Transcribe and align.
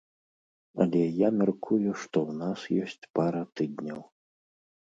Але 0.85 1.01
я 1.23 1.29
мяркую, 1.41 1.89
што 2.05 2.17
ў 2.31 2.39
нас 2.41 2.59
ёсць 2.89 3.07
пара 3.21 3.41
тыдняў. 3.59 4.01